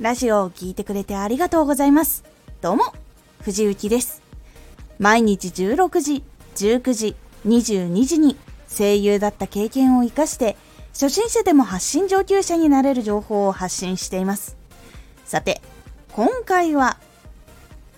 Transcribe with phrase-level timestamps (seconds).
[0.00, 2.22] ラジオを聴いてくれてありがとうございます。
[2.60, 2.84] どうも、
[3.42, 4.22] 藤幸です。
[5.00, 6.22] 毎日16時、
[6.54, 8.36] 19時、22時に
[8.68, 10.56] 声優だった経験を活かして、
[10.92, 14.56] 初心者でも発信上級者になれる情報を発信しています。
[15.24, 15.60] さて、
[16.12, 16.96] 今回は、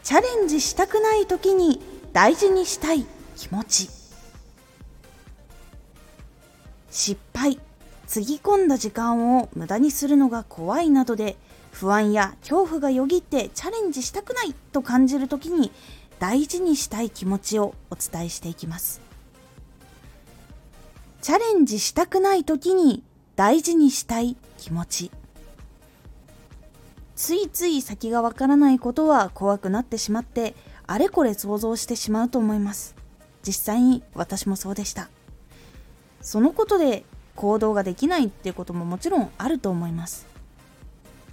[0.03, 1.82] チャレンジしたくない時に
[2.14, 3.05] 大事にしたい
[3.37, 3.91] 気持ち。
[6.91, 7.61] 失敗、
[8.07, 11.37] つぎ込んだ時間を無駄にするのが怖いなどで
[11.70, 15.73] 不安や恐怖がよぎってチャレンジしたくないと感じる時に
[16.19, 19.01] 大事にしたい気持ちをお伝えしていきます。
[21.23, 23.02] チャレンジしたくない時に
[23.37, 25.10] 大事にしたい気持ち。
[27.16, 30.55] ついつい先がわからないことは怖くなってしまって
[30.87, 32.95] あれこれ想像してしまうと思います。
[33.43, 35.09] 実際に私もそうでした。
[36.21, 37.05] そのことで
[37.37, 40.26] 行動ができないっていうことももちろんあると思います。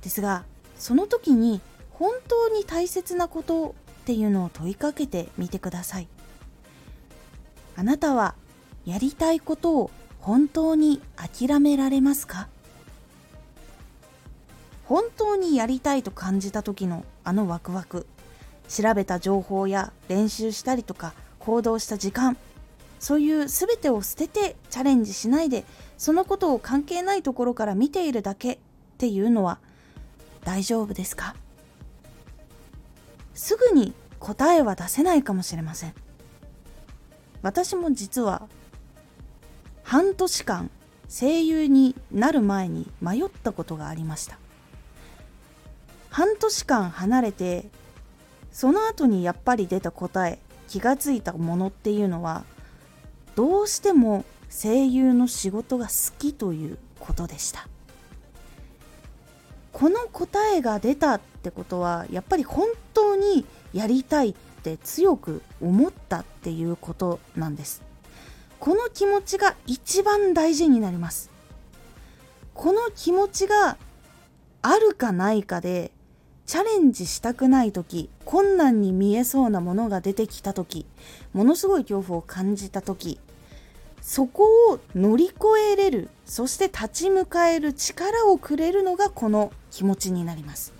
[0.07, 0.45] ですが
[0.77, 1.59] その時に
[1.91, 6.07] 本当に大切なことっていうのを問いかけてみてください。
[7.75, 8.33] あなたは
[8.85, 9.91] やりたいことを
[10.21, 12.47] 本当に諦められますか？
[14.85, 18.07] 本当にやりたいと感じた時のあのワクワク
[18.69, 22.37] 調べた情報や練習したりとか行動した時間
[23.01, 25.65] そういう全てを捨ててチャレンジしないで
[25.97, 28.57] そのことを関係ないところから見ているだけっ
[28.97, 29.59] ていうのは
[30.47, 31.35] 大丈夫ですか？
[33.33, 35.93] すぐに答えは出せないかもしれません。
[37.41, 38.47] 私も実は
[39.83, 40.71] 半年間
[41.09, 44.39] 声優になる前に迷ったことがありました。
[46.11, 47.65] 半年間離れて
[48.53, 52.45] その後にやっぱり出た答え気がついたものっていうのは
[53.35, 57.67] どうしても声優の仕事が好きということでした。
[59.77, 67.83] この答えが出たってことはやっぱり本当にやりたいって強く思ったっていうことなんです。
[68.59, 71.29] この気持ちが一番大事になります。
[72.55, 73.77] この気持ちが
[74.63, 75.91] あるかないかで
[76.47, 80.87] チャレンジしたくない時困難に見えそうなものが出てきた時
[81.33, 83.19] ものすごい恐怖を感じた時
[84.01, 85.35] そこを乗り越
[85.73, 90.73] えれるそして立ち向かえる力をくれるのがこの気持ちになります。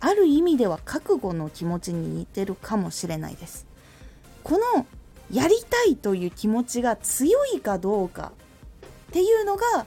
[0.00, 3.66] ある意味では覚悟の気持ちに似てるかもしれないです。
[4.42, 4.86] この
[5.30, 8.32] やりたいという気持ちが強いかどうか
[9.08, 9.86] っていうのが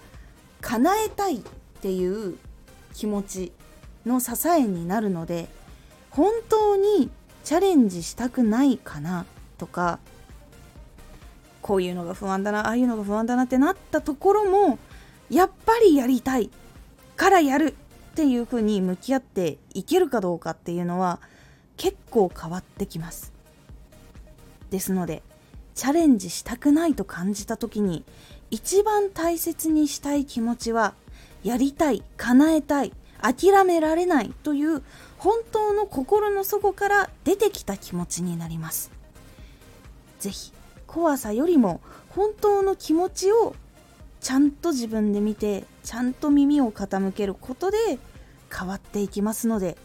[0.62, 1.42] 叶えたいっ
[1.81, 2.38] ていう
[2.94, 3.52] 気持ち
[4.06, 5.48] の支えになるので
[6.09, 7.12] 本当に
[7.44, 9.25] チャレンジしたくないかな
[9.58, 10.00] とか
[11.62, 14.80] こういうのが不安だなああいうのが不安だなってなったところも
[15.30, 16.50] やっぱりやりたい。
[17.17, 17.75] からやる
[18.11, 21.19] っていうふうに向き合っていけるかどうかっていうのは
[21.75, 23.33] 結構変わってきます。
[24.69, 25.23] ですので
[25.75, 28.03] チャレンジしたくないと感じた時に
[28.50, 30.94] 一番大切にしたい気持ちは
[31.44, 34.81] やりたい叶えたい諦められないという
[35.17, 38.91] 本当の心の底から出てきた気持ちになります。
[40.19, 40.51] 是非
[40.88, 43.56] 怖さよりも本当の気持ちを
[44.19, 47.78] ちゃんと自分で見てちゃんと耳を傾けることで
[48.53, 49.78] 変わっていきますので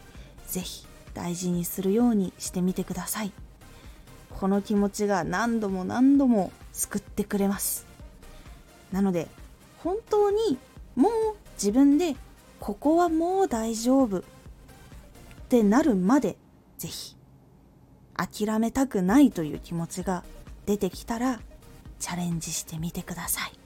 [0.49, 3.31] 是非大事にするようにしてみてください。
[4.31, 7.87] この気持ちが何度も何度も救ってくれます。
[8.91, 9.29] なので
[9.79, 10.59] 本当に
[10.97, 11.13] もう
[11.55, 12.17] 自分で
[12.59, 14.23] ここはもう大丈夫っ
[15.51, 16.37] てなるまで
[16.79, 17.17] 是非
[18.17, 20.25] 諦めたくないという気持ちが
[20.67, 21.39] 出てきたら
[22.01, 23.62] チャレンジしてみてください。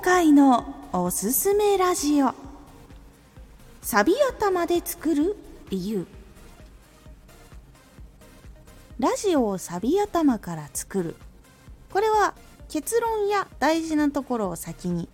[0.00, 2.32] 回のおすすめラジオ。
[3.82, 5.36] サビ頭で作る
[5.68, 6.06] 理由。
[8.98, 11.16] ラジオをサビ頭から作る。
[11.92, 12.34] これは
[12.70, 15.10] 結論や大事なところを先に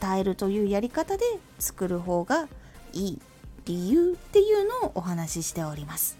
[0.00, 1.24] 伝えるというやり方で
[1.58, 2.48] 作る方が
[2.92, 3.20] いい
[3.64, 6.16] 理由っていうのをお話ししております。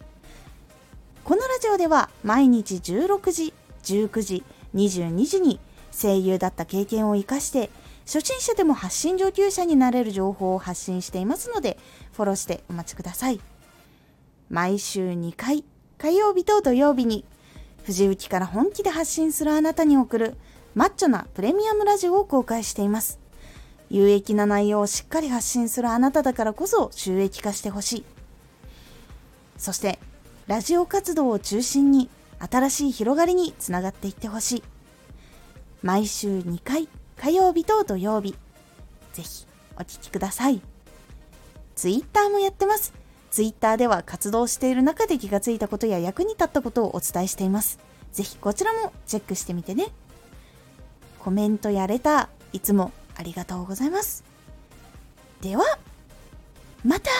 [1.22, 3.54] このラジオでは毎日16時、
[3.84, 4.44] 19時、
[4.74, 5.60] 22時に
[5.92, 7.70] 声優だった経験を活かして
[8.08, 11.76] 初心者でも発信上級者になれる情報を発信していますので
[12.12, 13.38] フォローしてお待ちください。
[14.48, 15.62] 毎週2回、
[15.98, 17.26] 火曜日と土曜日に
[17.84, 20.38] 藤雪から本気で発信するあなたに送る
[20.74, 23.18] マッチョなプレミアムラジオを公開しています。
[23.90, 28.04] 有益な内容をしっかり発信するあなただからこそ収益化してほしい。
[29.58, 29.98] そして
[30.46, 32.08] ラジオ活動を中心に
[32.38, 34.62] 新しい広がりにつながっていってほしい。
[35.82, 36.88] 毎週2回、
[37.20, 38.34] 火曜日と土曜日、
[39.12, 40.60] ぜひお聞きください。
[41.74, 42.92] Twitter もやってます。
[43.30, 47.78] Twitter では活動している中で気がついたことや役に立ったことをお伝えしています。
[48.12, 49.88] ぜひこちらもチェックしてみてね。
[51.18, 54.24] コメントやレター、いつもありがとうございます。
[55.40, 55.64] では、
[56.84, 57.10] また